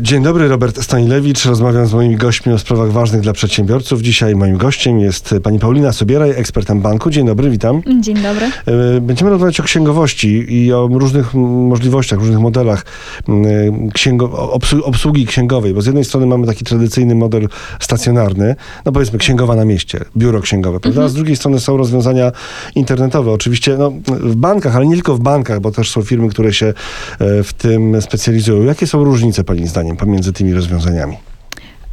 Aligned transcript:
Dzień 0.00 0.22
dobry, 0.22 0.48
Robert 0.48 0.82
Stanilewicz. 0.82 1.44
Rozmawiam 1.44 1.86
z 1.86 1.92
moimi 1.94 2.16
gośćmi 2.16 2.52
o 2.52 2.58
sprawach 2.58 2.92
ważnych 2.92 3.20
dla 3.20 3.32
przedsiębiorców. 3.32 4.02
Dzisiaj 4.02 4.36
moim 4.36 4.56
gościem 4.56 5.00
jest 5.00 5.34
pani 5.42 5.58
Paulina 5.58 5.92
Sobieraj, 5.92 6.30
ekspertem 6.30 6.80
banku. 6.80 7.10
Dzień 7.10 7.26
dobry, 7.26 7.50
witam. 7.50 7.82
Dzień 8.00 8.16
dobry. 8.16 8.46
E, 8.96 9.00
Będziemy 9.00 9.30
rozmawiać 9.30 9.60
o 9.60 9.62
księgowości 9.62 10.54
i 10.54 10.72
o 10.72 10.88
różnych 10.92 11.34
możliwościach, 11.34 12.18
różnych 12.18 12.38
modelach 12.38 12.86
księgo, 13.94 14.52
obsługi 14.84 15.26
księgowej, 15.26 15.74
bo 15.74 15.82
z 15.82 15.86
jednej 15.86 16.04
strony 16.04 16.26
mamy 16.26 16.46
taki 16.46 16.64
tradycyjny 16.64 17.14
model 17.14 17.48
stacjonarny, 17.80 18.56
no 18.84 18.92
powiedzmy 18.92 19.18
księgowa 19.18 19.56
na 19.56 19.64
mieście, 19.64 20.00
biuro 20.16 20.40
księgowe, 20.40 20.80
prawda? 20.80 21.04
A 21.04 21.08
z 21.08 21.14
drugiej 21.14 21.36
strony 21.36 21.60
są 21.60 21.76
rozwiązania 21.76 22.32
internetowe. 22.74 23.32
Oczywiście 23.32 23.76
no, 23.76 23.92
w 24.06 24.34
bankach, 24.36 24.76
ale 24.76 24.86
nie 24.86 24.94
tylko 24.94 25.14
w 25.14 25.20
bankach, 25.20 25.60
bo 25.60 25.70
też 25.72 25.90
są 25.90 26.02
firmy, 26.02 26.28
które 26.28 26.52
się 26.52 26.66
e, 26.66 26.74
w 27.42 27.52
tym 27.52 28.02
specjalizują. 28.02 28.62
Jakie 28.62 28.86
są 28.86 29.04
różnice, 29.04 29.44
pani 29.44 29.69
zdaniem 29.70 29.96
pomiędzy 29.96 30.32
tymi 30.32 30.54
rozwiązaniami? 30.54 31.16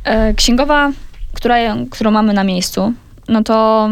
E, 0.03 0.33
księgowa, 0.33 0.91
która, 1.33 1.55
którą 1.91 2.11
mamy 2.11 2.33
na 2.33 2.43
miejscu, 2.43 2.93
no 3.27 3.43
to 3.43 3.89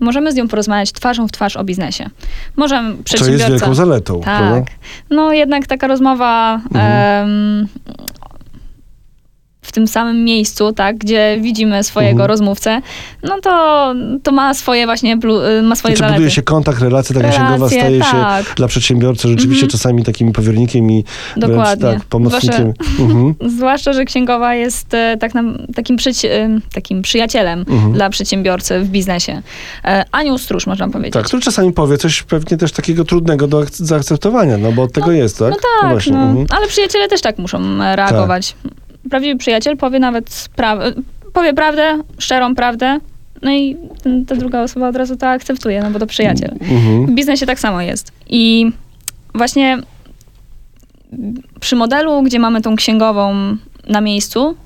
możemy 0.00 0.32
z 0.32 0.34
nią 0.34 0.48
porozmawiać 0.48 0.92
twarzą 0.92 1.28
w 1.28 1.32
twarz 1.32 1.56
o 1.56 1.64
biznesie. 1.64 2.10
Możemy 2.56 3.02
przedsiębiorca... 3.04 3.46
Co 3.46 3.52
jest 3.52 3.62
wielką 3.64 3.74
zaletą. 3.74 4.20
Tak. 4.20 4.38
Prawda? 4.38 4.70
No 5.10 5.32
jednak 5.32 5.66
taka 5.66 5.86
rozmowa 5.86 6.60
mhm 6.74 7.68
w 9.64 9.72
tym 9.72 9.86
samym 9.86 10.24
miejscu, 10.24 10.72
tak, 10.72 10.98
gdzie 10.98 11.38
widzimy 11.40 11.84
swojego 11.84 12.12
mhm. 12.12 12.28
rozmówcę, 12.28 12.80
no 13.22 13.40
to, 13.40 13.94
to 14.22 14.32
ma 14.32 14.54
swoje 14.54 14.86
właśnie, 14.86 15.12
y, 15.58 15.62
ma 15.62 15.76
swoje 15.76 15.96
znaczy, 15.96 15.98
zalety. 15.98 16.14
buduje 16.14 16.30
się 16.30 16.42
kontakt, 16.42 16.80
relacja, 16.80 17.14
taka 17.14 17.28
Relacje, 17.28 17.46
księgowa 17.46 17.68
staje 17.68 17.98
tak. 18.00 18.46
się 18.46 18.54
dla 18.54 18.68
przedsiębiorcy 18.68 19.28
rzeczywiście 19.28 19.64
mhm. 19.64 19.70
czasami 19.70 20.04
takim 20.04 20.32
powiernikiem 20.32 20.90
i 20.90 21.04
Dokładnie. 21.36 21.86
Wręcz, 21.86 21.98
tak, 21.98 22.08
pomocnikiem. 22.08 22.72
Zwłaszcza, 22.80 23.02
mhm. 23.02 23.34
zwłaszcza, 23.56 23.92
że 23.92 24.04
księgowa 24.04 24.54
jest 24.54 24.94
e, 24.94 25.16
tak 25.20 25.34
nam, 25.34 25.58
takim, 25.74 25.96
przyci- 25.96 26.28
e, 26.28 26.60
takim 26.74 27.02
przyjacielem 27.02 27.64
dla 27.92 28.10
przedsiębiorcy 28.10 28.80
w 28.80 28.88
biznesie. 28.88 29.42
E, 29.84 30.04
anioł 30.12 30.38
stróż, 30.38 30.66
można 30.66 30.88
powiedzieć. 30.88 31.14
Tak, 31.14 31.24
który 31.24 31.42
czasami 31.42 31.72
powie 31.72 31.98
coś 31.98 32.22
pewnie 32.22 32.56
też 32.56 32.72
takiego 32.72 33.04
trudnego 33.04 33.46
do 33.46 33.64
zaakceptowania, 33.72 34.58
no 34.58 34.72
bo 34.72 34.82
od 34.82 34.92
tego 34.92 35.06
no, 35.06 35.12
jest, 35.12 35.38
tak? 35.38 35.50
No 35.50 35.56
tak, 35.80 36.06
no, 36.06 36.34
no. 36.34 36.44
ale 36.50 36.66
przyjaciele 36.66 37.08
też 37.08 37.20
tak 37.20 37.38
muszą 37.38 37.78
reagować. 37.96 38.56
Tak 38.62 38.83
prawdziwy 39.10 39.38
przyjaciel 39.38 39.76
powie 39.76 39.98
nawet 39.98 40.48
pra 40.56 40.78
powie 41.32 41.54
prawdę, 41.54 41.98
szczerą 42.18 42.54
prawdę, 42.54 42.98
no 43.42 43.52
i 43.52 43.76
ta 44.26 44.36
druga 44.36 44.62
osoba 44.62 44.88
od 44.88 44.96
razu 44.96 45.16
to 45.16 45.28
akceptuje, 45.28 45.82
no 45.82 45.90
bo 45.90 45.98
to 45.98 46.06
przyjaciel. 46.06 46.50
Mhm. 46.60 47.06
W 47.06 47.10
biznesie 47.10 47.46
tak 47.46 47.60
samo 47.60 47.80
jest. 47.80 48.12
I 48.28 48.70
właśnie 49.34 49.78
przy 51.60 51.76
modelu, 51.76 52.22
gdzie 52.22 52.38
mamy 52.38 52.60
tą 52.60 52.76
księgową 52.76 53.34
na 53.88 54.00
miejscu, 54.00 54.56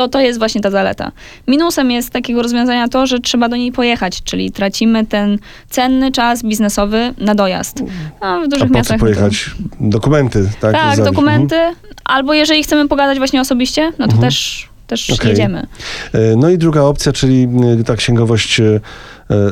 to 0.00 0.08
to 0.08 0.20
jest 0.20 0.38
właśnie 0.38 0.60
ta 0.60 0.70
zaleta. 0.70 1.12
Minusem 1.48 1.90
jest 1.90 2.10
takiego 2.10 2.42
rozwiązania 2.42 2.88
to, 2.88 3.06
że 3.06 3.20
trzeba 3.20 3.48
do 3.48 3.56
niej 3.56 3.72
pojechać, 3.72 4.22
czyli 4.22 4.52
tracimy 4.52 5.06
ten 5.06 5.38
cenny 5.68 6.12
czas 6.12 6.42
biznesowy 6.42 7.14
na 7.18 7.34
dojazd. 7.34 7.82
No, 8.20 8.40
w 8.40 8.48
dużych 8.48 8.70
A 8.70 8.74
miastach. 8.74 9.00
Pojechać? 9.00 9.50
Dokumenty, 9.80 10.50
tak? 10.60 10.72
Tak, 10.72 11.04
dokumenty. 11.04 11.56
Mhm. 11.56 11.76
Albo 12.04 12.34
jeżeli 12.34 12.62
chcemy 12.62 12.88
pogadać 12.88 13.18
właśnie 13.18 13.40
osobiście, 13.40 13.92
no 13.98 14.06
to 14.06 14.12
mhm. 14.12 14.20
też 14.20 14.68
też 14.90 15.10
okay. 15.10 15.28
jedziemy. 15.28 15.66
E, 16.12 16.36
no 16.36 16.50
i 16.50 16.58
druga 16.58 16.82
opcja, 16.82 17.12
czyli 17.12 17.48
e, 17.80 17.84
ta 17.84 17.96
księgowość 17.96 18.60
e, 18.60 18.80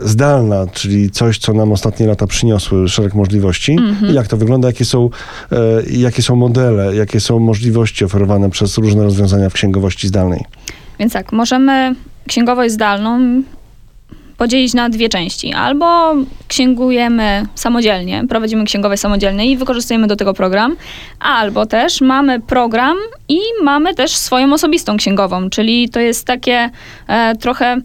zdalna, 0.03 0.67
czyli 0.73 1.11
coś, 1.11 1.39
co 1.39 1.53
nam 1.53 1.73
ostatnie 1.73 2.07
lata 2.07 2.27
przyniosły 2.27 2.89
szereg 2.89 3.15
możliwości. 3.15 3.73
Mm 3.73 3.95
-hmm. 3.95 4.15
Jak 4.15 4.29
to 4.29 4.37
wygląda? 4.37 4.69
Jakie 4.69 4.85
są, 4.85 5.11
jakie 5.91 6.23
są 6.23 6.37
modele, 6.37 6.97
jakie 6.97 7.21
są 7.21 7.39
możliwości 7.39 8.05
oferowane 8.05 8.51
przez 8.51 8.79
różne 8.79 9.05
rozwiązania 9.05 9.51
w 9.51 9.53
księgowości 9.53 10.09
zdalnej? 10.09 10.45
Więc 10.99 11.13
tak, 11.13 11.33
możemy 11.33 11.95
księgowość 12.27 12.75
zdalną 12.75 13.43
podzielić 14.39 14.75
na 14.75 14.89
dwie 14.89 15.09
części. 15.09 15.53
Albo 15.53 16.15
księgujemy 16.49 17.47
samodzielnie, 17.55 18.25
prowadzimy 18.29 18.65
księgowe 18.65 18.97
samodzielnie 18.97 19.51
i 19.51 19.57
wykorzystujemy 19.57 20.07
do 20.07 20.17
tego 20.17 20.35
program, 20.35 20.77
albo 21.21 21.67
też 21.67 22.01
mamy 22.01 22.41
program 22.41 22.97
i 23.29 23.39
mamy 23.63 23.95
też 23.95 24.17
swoją 24.17 24.53
osobistą 24.53 24.97
księgową, 24.97 25.51
czyli 25.51 25.89
to 25.89 26.01
jest 26.01 26.27
takie 26.27 26.71
e, 27.09 27.37
trochę 27.37 27.77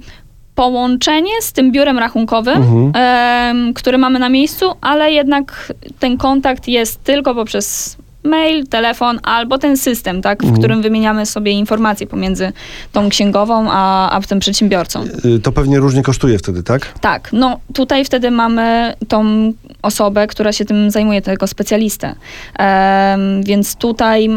połączenie 0.56 1.42
z 1.42 1.54
tym 1.54 1.72
biurem 1.72 2.00
rachunkowym, 2.00 2.58
mhm. 2.58 2.92
e, 2.96 3.74
który 3.74 3.98
mamy 3.98 4.20
na 4.20 4.30
miejscu, 4.30 4.66
ale 4.82 5.12
jednak 5.12 5.74
ten 6.00 6.18
kontakt 6.18 6.68
jest 6.68 7.04
tylko 7.04 7.36
poprzez 7.36 7.98
mail, 8.24 8.68
telefon 8.68 9.20
albo 9.24 9.58
ten 9.58 9.78
system, 9.78 10.22
tak, 10.22 10.40
w 10.40 10.44
mhm. 10.44 10.60
którym 10.60 10.82
wymieniamy 10.82 11.26
sobie 11.26 11.52
informacje 11.52 12.08
pomiędzy 12.08 12.54
tą 12.92 13.10
księgową 13.10 13.68
a, 13.72 14.10
a 14.10 14.22
tym 14.22 14.40
przedsiębiorcą. 14.40 15.06
Y, 15.26 15.40
to 15.40 15.52
pewnie 15.52 15.80
różnie 15.80 16.04
kosztuje 16.04 16.38
wtedy, 16.38 16.64
tak? 16.64 17.00
Tak. 17.00 17.30
No 17.34 17.60
tutaj 17.74 18.06
wtedy 18.06 18.32
mamy 18.32 18.94
tą 19.08 19.54
osobę, 19.82 20.28
która 20.28 20.52
się 20.52 20.66
tym 20.66 20.92
zajmuje, 20.92 21.22
tego 21.22 21.48
specjalistę. 21.48 22.16
Um, 22.60 23.44
więc 23.44 23.76
tutaj 23.76 24.30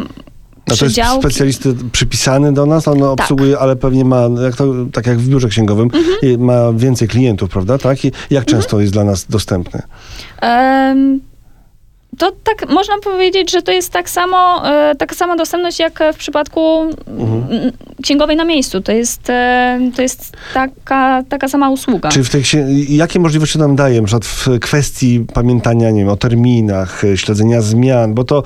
no 0.68 0.76
to 0.76 0.84
jest 0.84 1.00
specjalisty 1.18 1.74
przypisany 1.92 2.52
do 2.52 2.66
nas, 2.66 2.88
on 2.88 2.98
tak. 2.98 3.08
obsługuje, 3.08 3.58
ale 3.58 3.76
pewnie 3.76 4.04
ma, 4.04 4.28
jak 4.42 4.56
to, 4.56 4.74
tak 4.92 5.06
jak 5.06 5.18
w 5.18 5.28
biurze 5.28 5.48
księgowym, 5.48 5.90
mhm. 5.94 6.40
ma 6.40 6.72
więcej 6.72 7.08
klientów, 7.08 7.50
prawda? 7.50 7.78
Tak? 7.78 8.04
I 8.04 8.12
jak 8.30 8.44
mhm. 8.44 8.44
często 8.44 8.80
jest 8.80 8.92
dla 8.92 9.04
nas 9.04 9.26
dostępny? 9.28 9.82
Um, 10.42 11.20
to 12.18 12.32
tak 12.44 12.68
można 12.68 12.94
powiedzieć, 13.04 13.52
że 13.52 13.62
to 13.62 13.72
jest 13.72 13.92
tak 13.92 14.10
samo, 14.10 14.68
e, 14.70 14.94
taka 14.94 15.14
sama 15.14 15.36
dostępność 15.36 15.78
jak 15.78 16.02
w 16.14 16.16
przypadku 16.16 16.90
mhm. 17.06 17.72
księgowej 18.02 18.36
na 18.36 18.44
miejscu. 18.44 18.80
To 18.80 18.92
jest, 18.92 19.30
e, 19.30 19.80
to 19.96 20.02
jest 20.02 20.36
taka, 20.54 21.22
taka 21.28 21.48
sama 21.48 21.70
usługa. 21.70 22.08
Czy 22.08 22.24
w 22.24 22.30
tej, 22.30 22.42
jakie 22.88 23.20
możliwości 23.20 23.58
nam 23.58 23.76
daje, 23.76 24.02
na 24.02 24.08
w 24.22 24.48
kwestii 24.60 25.26
pamiętania 25.34 25.90
nie 25.90 26.00
wiem, 26.00 26.08
o 26.08 26.16
terminach, 26.16 27.04
e, 27.04 27.16
śledzenia 27.16 27.60
zmian, 27.60 28.14
bo 28.14 28.24
to, 28.24 28.42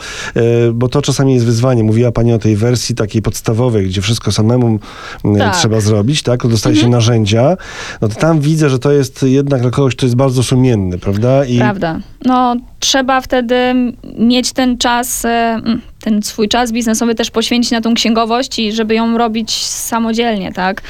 bo 0.73 0.89
to 0.89 1.03
czasami 1.03 1.35
jest 1.35 1.47
wyzwanie. 1.47 1.85
Mówiła 1.85 2.13
Pani 2.13 2.33
o 2.33 2.39
tej 2.39 2.57
wersji 2.57 2.95
takiej 2.95 3.23
podstawowej, 3.23 3.87
gdzie 3.87 4.03
wszystko 4.03 4.33
samemu 4.33 4.79
tak. 5.39 5.57
trzeba 5.57 5.81
zrobić, 5.81 6.23
tak? 6.23 6.47
Dostaje 6.47 6.75
mhm. 6.75 6.87
się 6.87 6.97
narzędzia. 6.97 7.57
No 8.01 8.09
to 8.09 8.15
tam 8.15 8.41
widzę, 8.41 8.71
że 8.71 8.79
to 8.79 8.93
jest 8.93 9.23
jednak 9.23 9.61
dla 9.61 9.71
kogoś, 9.71 9.97
kto 9.97 10.07
jest 10.07 10.17
bardzo 10.17 10.43
sumienny, 10.43 10.99
prawda? 10.99 11.45
I... 11.45 11.59
Prawda. 11.59 12.01
No 12.25 12.57
trzeba 12.81 13.21
wtedy 13.21 13.75
mieć 14.19 14.53
ten 14.53 14.79
czas, 14.79 15.25
e, 15.25 15.61
ten 16.03 16.23
swój 16.23 16.49
czas 16.49 16.73
biznesowy 16.73 17.15
też 17.15 17.31
poświęcić 17.31 17.73
na 17.73 17.81
tą 17.81 17.95
księgowość 17.95 18.59
i 18.59 18.73
żeby 18.73 18.95
ją 18.95 19.19
robić 19.19 19.67
samodzielnie, 19.67 20.53
tak? 20.53 20.83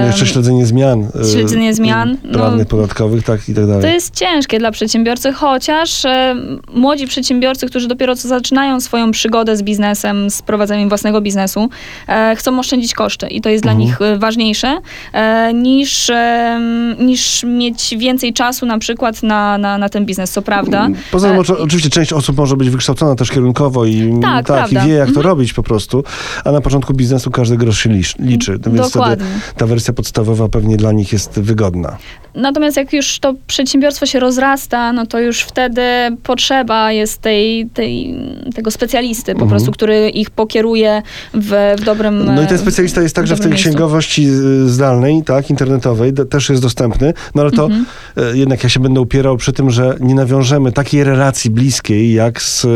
No 0.00 0.06
jeszcze 0.06 0.26
śledzenie 0.26 0.66
zmian. 0.66 1.08
E, 1.22 1.32
śledzenie 1.32 1.74
zmian. 1.74 2.16
No, 2.24 2.38
prawnych, 2.38 2.66
no, 2.66 2.70
podatkowych, 2.70 3.24
tak 3.24 3.48
i 3.48 3.54
tak 3.54 3.66
dalej. 3.66 3.82
To 3.82 3.88
jest 3.88 4.14
ciężkie 4.14 4.58
dla 4.58 4.70
przedsiębiorcy, 4.70 5.32
chociaż 5.32 6.04
e, 6.04 6.36
młodzi 6.74 7.06
przedsiębiorcy, 7.06 7.66
którzy 7.66 7.88
dopiero 7.88 8.16
co 8.16 8.28
zaczynają 8.28 8.80
swoją 8.80 9.10
przygodę 9.10 9.56
z 9.56 9.62
biznesem, 9.62 10.30
z 10.30 10.42
prowadzeniem 10.42 10.88
własnego 10.88 11.20
biznesu, 11.20 11.68
e, 12.08 12.36
chcą 12.36 12.58
oszczędzić 12.58 12.94
koszty 12.94 13.26
i 13.26 13.40
to 13.40 13.48
jest 13.48 13.64
mhm. 13.64 13.78
dla 13.78 13.86
nich 13.86 14.02
e, 14.02 14.18
ważniejsze 14.18 14.78
e, 15.12 15.54
niż, 15.54 16.10
e, 16.10 16.60
niż 17.00 17.44
mieć 17.44 17.94
więcej 17.98 18.32
czasu 18.32 18.66
na 18.66 18.78
przykład 18.78 19.22
na, 19.22 19.58
na, 19.58 19.78
na 19.78 19.88
ten 19.88 20.06
biznes, 20.06 20.30
co 20.30 20.42
prawda. 20.42 20.88
Poza 21.10 21.30
tym 21.30 21.56
oczywiście 21.58 21.90
część 21.90 22.12
osób 22.12 22.36
może 22.36 22.56
być 22.56 22.70
wykształcona 22.70 23.14
też 23.14 23.30
kierunkowo 23.30 23.86
i 23.86 24.18
tak, 24.22 24.29
tak, 24.30 24.46
tak 24.46 24.72
i 24.72 24.88
wie, 24.88 24.94
jak 24.94 25.06
to 25.06 25.08
mhm. 25.08 25.26
robić 25.26 25.52
po 25.52 25.62
prostu, 25.62 26.04
a 26.44 26.52
na 26.52 26.60
początku 26.60 26.94
biznesu 26.94 27.30
każdy 27.30 27.56
grosz 27.56 27.78
się 27.78 27.90
liczy, 28.18 28.58
więc 28.66 28.88
wtedy 28.88 29.24
ta 29.56 29.66
wersja 29.66 29.94
podstawowa 29.94 30.48
pewnie 30.48 30.76
dla 30.76 30.92
nich 30.92 31.12
jest 31.12 31.40
wygodna. 31.40 31.96
Natomiast 32.34 32.76
jak 32.76 32.92
już 32.92 33.18
to 33.18 33.34
przedsiębiorstwo 33.46 34.06
się 34.06 34.20
rozrasta, 34.20 34.92
no 34.92 35.06
to 35.06 35.20
już 35.20 35.40
wtedy 35.40 35.82
potrzeba 36.22 36.92
jest 36.92 37.20
tej, 37.20 37.66
tej, 37.66 38.14
tego 38.54 38.70
specjalisty 38.70 39.32
po 39.32 39.42
mhm. 39.42 39.50
prostu, 39.50 39.72
który 39.72 40.08
ich 40.08 40.30
pokieruje 40.30 41.02
w, 41.34 41.76
w 41.78 41.84
dobrym 41.84 42.24
No 42.24 42.42
i 42.42 42.46
ten 42.46 42.58
specjalista 42.58 43.02
jest 43.02 43.16
także 43.16 43.34
w, 43.34 43.38
w 43.38 43.40
tej 43.40 43.50
miejscu. 43.50 43.68
księgowości 43.68 44.26
zdalnej, 44.66 45.22
tak, 45.22 45.50
internetowej, 45.50 46.12
też 46.30 46.50
jest 46.50 46.62
dostępny, 46.62 47.14
no 47.34 47.42
ale 47.42 47.50
to 47.50 47.64
mhm. 47.64 47.86
E, 48.16 48.36
jednak 48.36 48.62
ja 48.62 48.68
się 48.68 48.80
będę 48.80 49.00
upierał 49.00 49.36
przy 49.36 49.52
tym, 49.52 49.70
że 49.70 49.96
nie 50.00 50.14
nawiążemy 50.14 50.72
takiej 50.72 51.04
relacji 51.04 51.50
bliskiej, 51.50 52.12
jak 52.12 52.42
z 52.42 52.66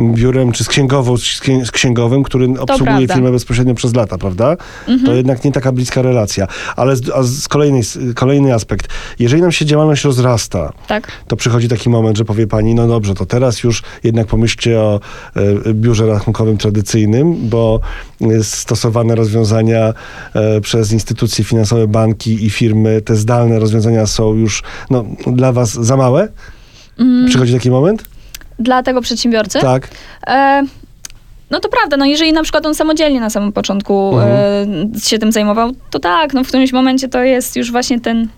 biurem, 0.00 0.52
czy 0.52 0.64
z 0.64 0.68
księgową, 0.68 0.87
z 1.64 1.70
księgowym, 1.70 2.22
który 2.22 2.48
obsługuje 2.58 3.08
firmę 3.08 3.32
bezpośrednio 3.32 3.74
przez 3.74 3.94
lata, 3.94 4.18
prawda? 4.18 4.56
Mhm. 4.80 5.06
To 5.06 5.12
jednak 5.12 5.44
nie 5.44 5.52
taka 5.52 5.72
bliska 5.72 6.02
relacja. 6.02 6.46
Ale 6.76 6.96
z, 6.96 7.10
a 7.10 7.22
z 7.22 7.48
kolejnej, 7.48 7.82
kolejny 8.14 8.54
aspekt, 8.54 8.88
jeżeli 9.18 9.42
nam 9.42 9.52
się 9.52 9.64
działalność 9.64 10.04
rozrasta, 10.04 10.72
tak. 10.86 11.12
to 11.28 11.36
przychodzi 11.36 11.68
taki 11.68 11.90
moment, 11.90 12.18
że 12.18 12.24
powie 12.24 12.46
pani, 12.46 12.74
no 12.74 12.86
dobrze, 12.86 13.14
to 13.14 13.26
teraz 13.26 13.62
już 13.62 13.82
jednak 14.04 14.26
pomyślcie 14.26 14.80
o 14.80 15.00
e, 15.36 15.74
biurze 15.74 16.06
rachunkowym 16.06 16.58
tradycyjnym, 16.58 17.48
bo 17.48 17.80
stosowane 18.42 19.14
rozwiązania 19.14 19.94
e, 20.34 20.60
przez 20.60 20.92
instytucje 20.92 21.44
finansowe, 21.44 21.88
banki 21.88 22.46
i 22.46 22.50
firmy, 22.50 23.02
te 23.02 23.16
zdalne 23.16 23.58
rozwiązania 23.58 24.06
są 24.06 24.34
już 24.34 24.62
no, 24.90 25.04
dla 25.26 25.52
was 25.52 25.72
za 25.72 25.96
małe? 25.96 26.28
Mm. 26.98 27.28
Przychodzi 27.28 27.52
taki 27.52 27.70
moment? 27.70 28.04
Dla 28.58 28.82
tego 28.82 29.00
przedsiębiorcy? 29.00 29.58
Tak. 29.60 29.88
E 30.26 30.62
No 31.50 31.60
to 31.60 31.68
prawda, 31.68 31.96
no 31.96 32.04
jeżeli 32.04 32.32
na 32.32 32.42
przykład 32.42 32.66
on 32.66 32.74
samodzielnie 32.74 33.20
na 33.20 33.30
samym 33.30 33.52
początku 33.52 34.18
Mhm. 34.18 34.92
e, 34.96 35.00
się 35.00 35.18
tym 35.18 35.32
zajmował, 35.32 35.70
to 35.90 35.98
tak, 35.98 36.34
no 36.34 36.44
w 36.44 36.48
którymś 36.48 36.72
momencie 36.72 37.08
to 37.08 37.22
jest 37.22 37.56
już 37.56 37.72
właśnie 37.72 38.00
ten 38.00 38.28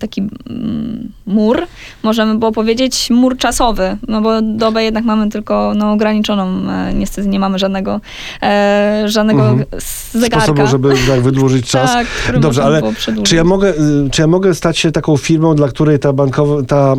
taki 0.00 0.20
mm, 0.20 1.12
mur, 1.26 1.66
możemy 2.02 2.38
było 2.38 2.52
powiedzieć, 2.52 3.10
mur 3.10 3.36
czasowy, 3.38 3.96
no 4.08 4.20
bo 4.20 4.42
dobę 4.42 4.84
jednak 4.84 5.04
mamy 5.04 5.30
tylko 5.30 5.72
no, 5.76 5.92
ograniczoną, 5.92 6.70
e, 6.70 6.94
niestety 6.94 7.28
nie 7.28 7.40
mamy 7.40 7.58
żadnego, 7.58 8.00
e, 8.42 9.02
żadnego 9.06 9.42
Mhm. 9.48 9.66
zegarka. 10.12 10.46
Sposobu, 10.46 10.66
żeby 10.66 10.94
tak 11.08 11.20
wydłużyć 11.20 11.70
czas. 11.70 11.92
Tak, 11.92 12.38
Dobrze, 12.40 12.64
ale. 12.64 12.82
Czy 13.22 13.36
ja, 13.36 13.44
mogę, 13.44 13.70
y, 13.70 14.10
czy 14.10 14.22
ja 14.22 14.26
mogę 14.26 14.54
stać 14.54 14.78
się 14.78 14.92
taką 14.92 15.16
firmą, 15.16 15.54
dla 15.54 15.68
której 15.68 15.98
ta 15.98 16.12
bankowa, 16.12 16.62
ta 16.62 16.94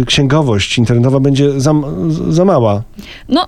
y, 0.00 0.04
księgowość 0.04 0.78
internetowa 0.78 1.20
będzie 1.20 1.60
za, 1.60 1.74
za 2.28 2.44
mała? 2.44 2.82
No, 3.28 3.46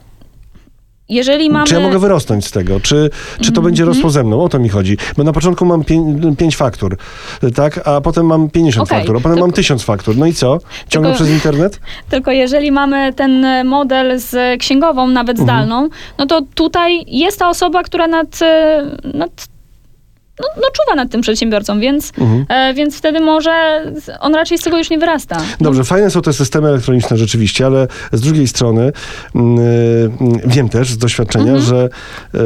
jeżeli 1.15 1.51
mamy... 1.51 1.67
Czy 1.67 1.75
ja 1.75 1.81
mogę 1.81 1.99
wyrosnąć 1.99 2.47
z 2.47 2.51
tego? 2.51 2.81
Czy, 2.81 3.11
czy 3.41 3.43
to 3.53 3.61
Mhm. 3.61 3.65
będzie 3.65 3.85
rosło 3.85 4.11
ze 4.11 4.25
mną? 4.25 4.43
O 4.45 4.49
to 4.49 4.59
mi 4.59 4.69
chodzi. 4.69 4.97
Bo 5.17 5.25
na 5.25 5.33
początku 5.33 5.65
mam 5.65 5.83
pię- 5.85 6.37
pięć 6.37 6.57
faktur, 6.57 6.97
tak? 7.55 7.89
A 7.89 8.01
potem 8.01 8.27
mam 8.27 8.51
50 8.51 8.89
Okej, 8.89 8.99
faktur, 8.99 9.17
a 9.17 9.19
potem 9.19 9.33
tylko- 9.33 9.47
mam 9.47 9.53
1000 9.53 9.83
faktur. 9.85 10.17
No 10.17 10.27
i 10.27 10.33
co? 10.33 10.59
Ciągnę 10.89 11.11
Tylko- 11.11 11.25
przez 11.25 11.35
internet? 11.35 11.81
Tylko 12.11 12.31
jeżeli 12.31 12.73
mamy 12.73 13.13
ten 13.13 13.47
model 13.67 14.21
z 14.21 14.61
księgową, 14.61 15.07
nawet 15.07 15.39
Mhm. 15.41 15.47
zdalną, 15.47 15.89
no 16.19 16.27
to 16.27 16.41
tutaj 16.55 17.05
jest 17.07 17.39
ta 17.39 17.49
osoba, 17.49 17.83
która 17.83 18.07
nad, 18.07 18.39
nad 19.15 19.31
no, 20.43 20.49
no 20.63 20.69
czuwa 20.73 20.97
nad 20.97 21.11
tym 21.11 21.21
przedsiębiorcą, 21.21 21.81
więc, 21.81 22.13
Mhm. 22.19 22.45
e, 22.49 22.75
więc 22.75 22.97
wtedy 22.97 23.21
może 23.21 23.51
on 24.21 24.35
raczej 24.35 24.59
z 24.59 24.63
tego 24.63 24.79
już 24.79 24.91
nie 24.91 24.99
wyrasta. 24.99 25.41
Dobrze, 25.61 25.85
fajne 25.85 26.11
są 26.11 26.23
te 26.23 26.33
systemy 26.33 26.69
elektroniczne 26.69 27.17
rzeczywiście, 27.17 27.67
ale 27.67 27.89
z 28.13 28.21
drugiej 28.21 28.49
strony 28.49 28.93
mm, 29.35 29.59
y, 29.59 30.11
wiem 30.47 30.69
też 30.69 30.91
z 30.91 30.99
doświadczenia, 30.99 31.53
Mhm. 31.53 31.61
że 31.63 31.89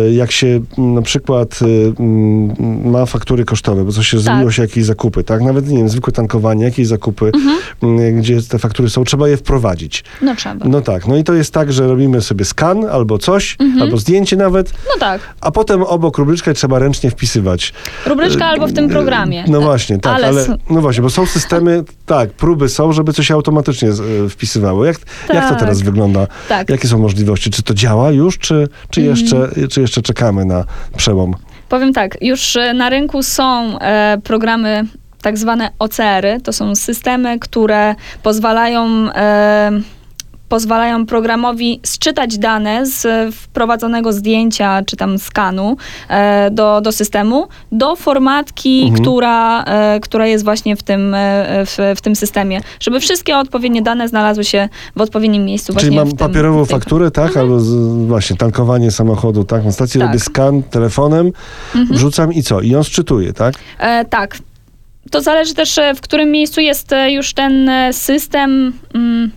y, 0.09 0.13
jak 0.13 0.33
się 0.33 0.47
mm, 0.79 0.95
na 0.95 1.03
przykład 1.03 1.59
y, 1.63 1.65
mm, 2.01 2.91
ma 2.91 3.07
faktury 3.07 3.45
kosztowe, 3.45 3.85
bo 3.85 3.93
coś 3.93 4.09
się 4.09 4.19
zrobiło 4.19 4.51
się 4.51 4.63
jakieś 4.63 4.85
zakupy, 4.85 5.25
tak? 5.25 5.43
Nawet 5.43 5.69
nie 5.69 5.79
wiem, 5.79 5.89
zwykłe 5.89 6.13
tankowanie, 6.13 6.65
jakieś 6.65 6.87
zakupy, 6.87 7.31
Mhm. 7.35 8.21
gdzie 8.21 8.43
te 8.43 8.59
faktury 8.59 8.91
są, 8.91 9.05
trzeba 9.05 9.29
je 9.29 9.37
wprowadzić. 9.37 10.05
No 10.23 10.35
trzeba. 10.37 10.67
No 10.69 10.81
tak, 10.81 11.07
no 11.09 11.17
i 11.17 11.25
to 11.25 11.35
jest 11.35 11.53
tak, 11.55 11.73
że 11.73 11.87
robimy 11.89 12.21
sobie 12.23 12.45
skan 12.45 12.85
albo 12.85 13.19
coś, 13.19 13.57
Mhm. 13.61 13.83
albo 13.83 13.97
zdjęcie 13.97 14.37
nawet, 14.37 14.73
No 14.73 15.01
tak, 15.01 15.21
a 15.41 15.51
potem 15.51 15.83
obok 15.83 16.19
rubryczkę 16.19 16.55
trzeba 16.55 16.79
ręcznie 16.79 17.11
wpisywać. 17.11 17.73
Rubryczka 18.07 18.47
albo 18.47 18.67
w 18.67 18.73
tym 18.73 18.89
programie. 18.89 19.45
No 19.49 19.61
właśnie, 19.61 19.99
tak, 19.99 20.15
ale, 20.15 20.27
Ale 20.29 20.47
no 20.71 20.81
właśnie, 20.81 21.03
bo 21.03 21.11
są 21.11 21.27
systemy, 21.27 21.85
tak, 22.07 22.31
próby 22.31 22.69
są, 22.69 22.93
żeby 22.93 23.13
coś 23.13 23.31
automatycznie 23.31 23.89
e, 23.89 24.29
wpisywało. 24.29 24.85
Jak, 24.85 24.97
jak 25.35 25.45
to 25.45 25.51
Tak. 25.51 25.61
teraz 25.61 25.83
wygląda? 25.83 26.27
Tak. 26.49 26.71
Jakie 26.71 26.89
są 26.89 26.99
możliwości? 26.99 27.51
Czy 27.51 27.63
to 27.63 27.75
działa 27.75 28.11
już, 28.11 28.39
czy, 28.39 28.69
czy, 28.91 29.01
Mm. 29.01 29.11
jeszcze, 29.17 29.49
czy 29.71 29.81
jeszcze 29.81 30.03
czekamy 30.03 30.45
na 30.45 30.65
przełom? 30.97 31.35
Powiem 31.69 31.93
tak, 31.93 32.19
już 32.21 32.57
e, 32.57 32.75
na 32.75 32.91
rynku 32.91 33.23
są 33.23 33.79
e, 33.79 34.19
programy 34.25 34.85
tak 35.23 35.39
zwane 35.39 35.71
OCR-y. 35.79 36.41
To 36.41 36.53
są 36.53 36.75
systemy, 36.75 37.39
które 37.39 37.95
pozwalają, 38.23 38.87
e, 39.15 39.71
pozwalają 40.49 41.07
programowi 41.07 41.81
sczytać 41.83 42.39
dane 42.39 42.87
z 42.87 43.07
e, 43.07 43.33
wprowadzonego 43.33 44.13
zdjęcia 44.13 44.83
czy 44.87 44.97
tam 44.97 45.19
skanu 45.19 45.77
e, 46.09 46.51
do, 46.51 46.81
do 46.81 46.93
systemu, 46.93 47.49
do 47.73 47.97
formatki, 47.97 48.83
Mhm. 48.83 49.03
która, 49.03 49.65
e, 49.65 50.01
która 50.01 50.27
jest 50.27 50.45
właśnie 50.45 50.77
w 50.77 50.83
tym, 50.83 51.15
e, 51.15 51.67
w, 51.67 51.79
w 51.97 52.01
tym 52.01 52.17
systemie, 52.17 52.61
żeby 52.81 53.01
wszystkie 53.01 53.37
odpowiednie 53.39 53.83
dane 53.83 54.09
znalazły 54.09 54.45
się 54.45 54.69
w 54.97 55.01
odpowiednim 55.01 55.45
miejscu. 55.45 55.75
Czyli 55.75 55.97
mam 55.97 56.09
tym, 56.09 56.17
papierową 56.17 56.65
fakturę, 56.65 57.11
tak? 57.11 57.37
Albo 57.37 57.61
z, 57.61 57.75
właśnie 58.07 58.37
tankowanie 58.37 58.91
samochodu, 58.91 59.45
tak? 59.45 59.65
Na 59.65 59.73
stacji 59.73 60.01
Tak. 60.01 60.09
robię 60.09 60.21
skan 60.21 60.63
telefonem, 60.63 61.33
wrzucam 61.91 62.33
i 62.33 62.43
co? 62.43 62.61
I 62.61 62.75
on 62.75 62.85
szczytuje, 62.85 63.33
tak? 63.33 63.55
E, 63.79 64.05
tak. 64.05 64.39
To 65.11 65.23
zależy 65.23 65.55
też, 65.55 65.79
e, 65.79 65.95
w 65.95 66.01
którym 66.01 66.31
miejscu 66.31 66.61
jest 66.61 66.91
już 67.09 67.35
ten 67.35 67.71
system 67.93 68.73
mm, 68.95 69.31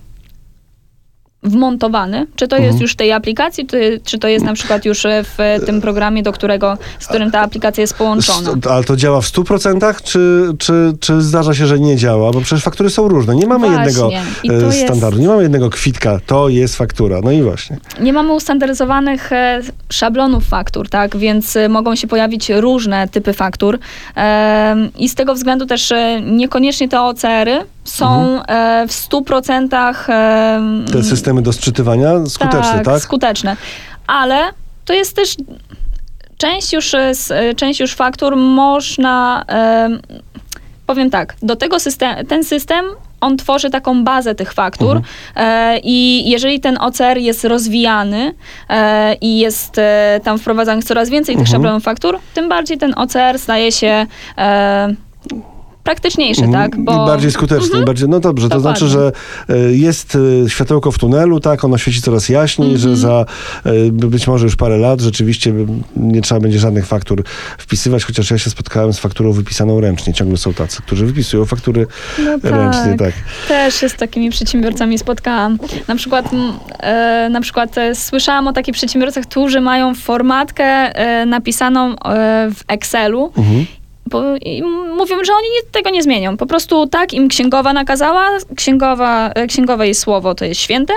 wmontowany. 1.49 2.25
Czy 2.35 2.47
to 2.47 2.55
Mhm. 2.55 2.67
jest 2.71 2.81
już 2.81 2.93
w 2.93 2.95
tej 2.95 3.11
aplikacji, 3.11 3.67
czy, 3.67 3.99
czy 4.05 4.19
to 4.19 4.27
jest 4.27 4.45
na 4.45 4.53
przykład 4.53 4.85
już 4.85 5.05
e, 5.05 5.23
w 5.23 5.39
e, 5.39 5.59
tym 5.59 5.81
programie, 5.81 6.23
do 6.23 6.31
którego, 6.31 6.77
z 6.99 7.07
którym 7.07 7.31
ta 7.31 7.39
aplikacja 7.41 7.81
jest 7.81 7.93
połączona. 7.93 8.51
Ale 8.69 8.83
to 8.83 8.95
działa 8.95 9.21
w 9.21 9.25
100%, 9.25 10.01
czy, 10.03 10.43
czy, 10.59 10.93
czy 10.99 11.21
zdarza 11.21 11.53
się, 11.53 11.65
że 11.67 11.79
nie 11.79 11.95
działa? 11.95 12.31
Bo 12.31 12.41
przecież 12.41 12.63
faktury 12.63 12.89
są 12.89 13.07
różne. 13.07 13.35
Nie 13.35 13.47
mamy 13.47 13.67
Właśnie. 13.67 13.83
jednego 13.85 14.09
e, 14.49 14.53
jest- 14.65 14.81
standardu, 14.81 15.19
nie 15.19 15.27
mamy 15.27 15.41
jednego 15.43 15.69
kwitka. 15.69 16.19
To 16.25 16.49
jest 16.49 16.75
faktura. 16.75 17.19
No 17.23 17.31
i 17.31 17.41
właśnie. 17.41 17.77
Nie 17.99 18.13
mamy 18.13 18.33
ustandaryzowanych 18.33 19.29
szablonów 19.89 20.45
faktur, 20.45 20.89
tak, 20.89 21.17
więc 21.17 21.57
mogą 21.69 21.95
się 21.95 22.07
pojawić 22.07 22.49
różne 22.49 23.07
typy 23.07 23.33
faktur 23.33 23.79
i 24.97 25.09
z 25.09 25.15
tego 25.15 25.33
względu 25.35 25.65
też 25.65 25.93
niekoniecznie 26.25 26.89
te 26.89 27.01
OCR-y 27.01 27.65
są 27.89 28.39
e, 28.47 28.85
w 28.87 28.91
100% 28.91 30.09
em, 30.09 30.85
Te 30.93 31.03
systemy 31.03 31.41
do 31.41 31.53
sczytywania 31.53 32.25
skuteczne, 32.27 32.81
tak? 32.83 33.01
skuteczne. 33.01 33.57
Ale 34.07 34.49
to 34.85 34.93
jest 34.93 35.15
też 35.15 35.35
część 36.37 36.73
już, 36.73 36.93
e, 36.93 37.11
e, 37.29 37.53
część 37.55 37.79
już 37.79 37.95
faktur 37.95 38.35
można, 38.35 39.43
em, 39.47 39.99
powiem 40.85 41.09
tak, 41.09 41.35
do 41.41 41.55
tego 41.55 41.79
system, 41.79 42.25
ten 42.27 42.43
system 42.43 42.85
on 43.21 43.37
tworzy 43.37 43.69
taką 43.69 44.03
bazę 44.03 44.35
tych 44.35 44.53
faktur 44.53 44.97
Mhm. 44.97 45.03
e, 45.35 45.79
i 45.83 46.29
jeżeli 46.29 46.59
ten 46.59 46.77
OCR 46.77 47.17
jest 47.17 47.45
rozwijany 47.45 48.33
e, 48.69 49.13
i 49.15 49.39
jest 49.39 49.77
e, 49.77 50.19
tam 50.23 50.39
wprowadzanych 50.39 50.83
coraz 50.85 51.09
więcej 51.09 51.35
tych 51.35 51.41
Mhm. 51.41 51.51
szablonów 51.55 51.83
faktur, 51.83 52.19
tym 52.33 52.49
bardziej 52.49 52.77
ten 52.77 52.93
OCR 52.97 53.39
staje 53.39 53.71
się 53.71 54.05
e, 54.37 54.87
praktyczniejszy, 55.89 56.43
Mhm. 56.43 56.71
tak? 56.71 56.79
Bo 56.81 56.93
I 56.93 56.95
bardziej 57.07 57.31
skuteczny. 57.31 57.81
I 57.81 57.85
bardziej, 57.85 58.09
no 58.09 58.19
dobrze, 58.19 58.49
to 58.49 58.59
znaczy, 58.59 58.87
że 58.87 59.11
e, 59.49 59.57
jest 59.57 60.17
e, 60.45 60.49
światełko 60.49 60.91
w 60.91 60.97
tunelu, 60.97 61.39
tak, 61.39 61.63
ono 61.63 61.77
świeci 61.77 62.01
coraz 62.01 62.29
jaśniej, 62.29 62.73
Mhm. 62.73 62.81
że 62.81 62.97
za 63.01 63.25
e, 63.65 63.91
być 63.91 64.27
może 64.27 64.45
już 64.45 64.55
parę 64.55 64.77
lat 64.77 65.01
rzeczywiście 65.01 65.53
nie 65.95 66.21
trzeba 66.21 66.41
będzie 66.41 66.59
żadnych 66.59 66.85
faktur 66.85 67.23
wpisywać, 67.57 68.03
chociaż 68.03 68.31
ja 68.31 68.37
się 68.37 68.49
spotkałem 68.49 68.93
z 68.93 68.99
fakturą 68.99 69.31
wypisaną 69.31 69.81
ręcznie. 69.81 70.13
Ciągle 70.13 70.37
są 70.37 70.53
tacy, 70.53 70.81
którzy 70.81 71.05
wypisują 71.05 71.45
faktury 71.45 71.87
No 72.19 72.37
ręcznie, 72.43 72.95
tak. 72.97 73.13
Też 73.47 73.75
się 73.75 73.89
z 73.89 73.95
takimi 73.95 74.29
przedsiębiorcami 74.29 74.97
spotkałam. 74.97 75.57
Na 75.87 75.95
przykład, 75.95 76.25
e, 76.79 77.29
na 77.31 77.41
przykład 77.41 77.77
e, 77.77 77.95
słyszałam 77.95 78.47
o 78.47 78.53
takich 78.53 78.73
przedsiębiorcach, 78.73 79.23
którzy 79.23 79.61
mają 79.61 79.95
formatkę 79.95 80.63
e, 80.65 81.25
napisaną 81.25 81.95
w 82.55 82.61
Excelu. 82.67 83.31
Mhm. 83.37 83.65
Bo, 84.09 84.21
mówią, 84.97 85.23
że 85.23 85.33
oni 85.33 85.49
nie, 85.49 85.71
tego 85.71 85.89
nie 85.89 86.03
zmienią. 86.03 86.37
Po 86.37 86.45
prostu 86.45 86.87
tak 86.87 87.13
im 87.13 87.27
księgowa 87.27 87.73
nakazała, 87.73 88.29
księgowa, 88.55 89.29
e, 89.29 89.47
księgowe 89.47 89.85
jej 89.85 89.95
słowo 89.95 90.35
to 90.35 90.45
jest 90.45 90.61
święte 90.61 90.93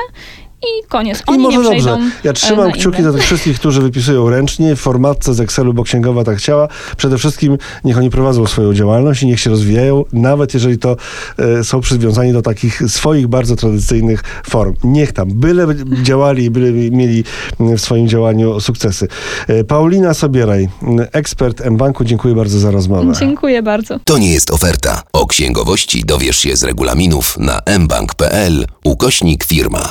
i 0.62 0.88
koniec. 0.88 1.19
I 1.19 1.23
Oni 1.26 1.38
może 1.38 1.59
nie 1.59 1.83
dobrze. 1.83 1.99
Ja 2.25 2.31
e, 2.31 2.35
trzymam 2.35 2.73
kciuki 2.73 3.02
za 3.02 3.12
tych 3.12 3.23
wszystkich, 3.23 3.59
którzy 3.59 3.83
wypisują 3.83 4.31
ręcznie 4.31 4.76
w 4.76 4.81
formatce 4.81 5.35
z 5.35 5.40
Excelu, 5.40 5.75
bo 5.75 5.83
księgowa 5.83 6.25
tak 6.25 6.38
chciała. 6.38 6.69
Przede 6.97 7.19
wszystkim 7.19 7.59
niech 7.85 7.99
oni 7.99 8.11
prowadzą 8.11 8.47
swoją 8.47 8.75
działalność 8.75 9.23
i 9.23 9.26
niech 9.26 9.40
się 9.40 9.50
rozwijają, 9.50 10.04
nawet 10.12 10.54
jeżeli 10.54 10.78
to 10.78 10.97
e, 11.38 11.64
są 11.64 11.81
przywiązani 11.81 12.33
do 12.33 12.42
takich 12.42 12.83
swoich 12.88 13.28
bardzo 13.28 13.57
tradycyjnych 13.57 14.23
form. 14.45 14.75
Niech 14.85 15.12
tam, 15.12 15.28
byle 15.33 15.66
działali, 16.02 16.50
byle 16.50 16.73
mieli 16.73 17.25
w 17.61 17.78
swoim 17.78 18.09
działaniu 18.09 18.61
sukcesy. 18.61 19.09
E, 19.49 19.64
Paulina 19.64 20.14
Sobieraj, 20.14 20.69
ekspert 21.12 21.71
mBanku, 21.71 22.04
dziękuję 22.04 22.35
bardzo 22.35 22.59
za 22.59 22.71
rozmowę. 22.71 23.12
Dziękuję 23.21 23.62
bardzo. 23.62 23.99
To 24.04 24.19
nie 24.19 24.33
jest 24.33 24.50
oferta. 24.50 25.02
O 25.12 25.26
księgowości 25.26 26.02
dowiesz 26.07 26.37
się 26.37 26.57
z 26.57 26.62
regulaminów 26.62 27.38
na 27.38 27.61
mbank.pl 27.78 28.66
ukośnik 28.85 29.45
firma. 29.45 29.88